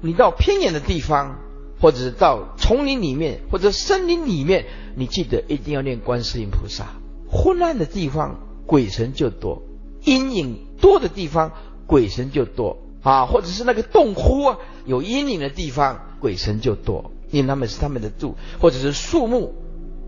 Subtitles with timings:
[0.00, 1.38] 你到偏远的地方，
[1.80, 6.86] 或者是到丛林里面，或者森林里面，你记得一定要念观世音菩萨。
[7.30, 9.62] 昏暗的地方，鬼神就多；
[10.04, 11.52] 阴影多的地方，
[11.86, 13.26] 鬼神就多啊。
[13.26, 19.54] 或者是那个洞窟啊，有阴影的地方，鬼神就多，因为他们是他们的住，或者是树木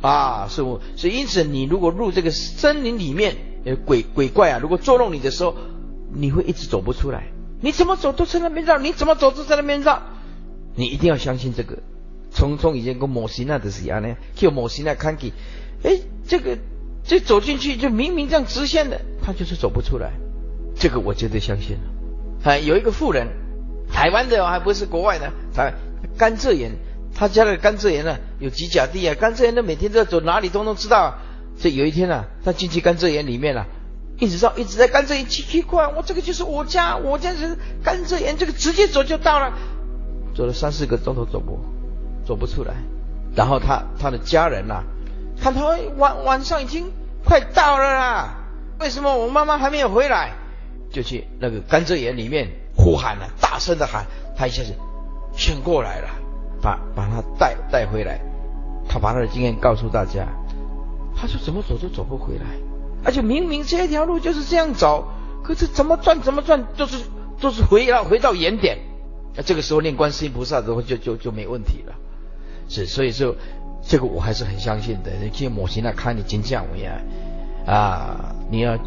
[0.00, 0.80] 啊，树木。
[0.96, 5.54] 所以因此，你如果入这个森林里面，呃，鬼鬼怪啊，如果捉弄你的时候，
[6.12, 7.28] 你会一直走不出来。
[7.64, 10.02] 你怎么走都在那边绕，你怎么走都在那边绕。
[10.74, 11.78] 你一定要相信这个。
[12.30, 15.32] 从从以前跟摩西那的是一样呢，就摩西那看见，
[15.82, 16.58] 哎，这个
[17.04, 20.12] 这走进去就明明这样直线的，他就是走不出来。
[20.76, 21.82] 这个我绝对相信了。
[22.42, 23.28] 哎，有一个富人，
[23.90, 25.72] 台湾的还不是国外的，台
[26.18, 26.72] 甘蔗园，
[27.14, 31.18] 他家的甘蔗园呢有几甲地啊，甘蔗园他每天都要走哪里都能知道啊。
[31.56, 33.66] 所以有一天呢、啊，他进去甘蔗园里面了、啊。
[34.24, 39.52] 一直绕，一直在甘蔗园奇奇怪，我这个就是我家，我家是甘蔗园，这个直接走就到了。
[40.34, 41.58] 走了三四个钟头走不，
[42.26, 42.74] 走不出来。
[43.36, 44.82] 然后他他的家人呐、
[45.40, 46.90] 看他晚晚上已经
[47.24, 48.34] 快到了啦，
[48.80, 50.32] 为什么我妈妈还没有回来？
[50.90, 54.72] 就去那个甘蔗园里面呼喊了，大声的喊，他一下子
[55.36, 56.08] 醒过来了，
[56.62, 58.20] 把把他带带回来。
[58.88, 60.28] 他把他的经验告诉大家，
[61.16, 62.44] 他说怎么走都走不回来。
[63.04, 65.06] 而且明明这条路就是这样走，
[65.42, 67.04] 可是怎么转怎么转都是
[67.40, 68.78] 都是回到回到原点。
[69.36, 71.94] 那这个时候念观世音菩萨的话就就就没问题了。
[72.68, 73.34] 是，所以说
[73.86, 75.10] 这个我还是很相信的。
[75.20, 76.94] 你去摩西那看你金匠一样
[77.66, 78.78] 啊，你要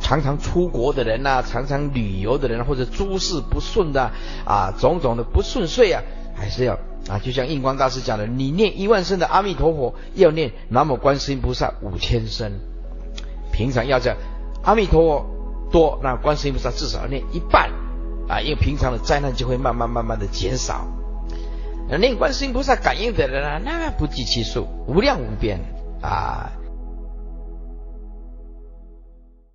[0.00, 4.10] 常常出国的人呐、常常旅游的人，或者诸事不顺的
[4.44, 6.02] 啊，种种的不顺遂啊，
[6.34, 6.74] 还是要
[7.08, 12.52] 啊，就像印光大师讲的，你念一万声的阿弥陀佛，要念南无观世音菩萨五千声。
[13.52, 14.16] 平常要讲
[14.64, 15.26] 阿弥陀佛
[15.70, 17.70] 多，那观世音菩萨至少要念一半
[18.28, 20.86] 啊，因为平常的灾难就会慢慢慢慢的减少。
[21.88, 25.60] 那念观世音菩萨感应的人啊，那不计其数，无量无边
[26.00, 26.50] 啊。